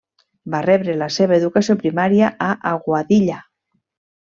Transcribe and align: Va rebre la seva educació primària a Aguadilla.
Va 0.53 0.61
rebre 0.65 0.95
la 1.01 1.09
seva 1.17 1.37
educació 1.41 1.77
primària 1.85 2.33
a 2.49 2.51
Aguadilla. 2.75 3.41